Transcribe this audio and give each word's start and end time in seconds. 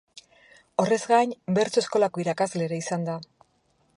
Horrez 0.83 0.97
gain, 1.11 1.35
bertso-eskolako 1.59 2.25
irakasle 2.25 2.67
ere 2.71 2.83
izan 2.87 3.09
da. 3.11 3.21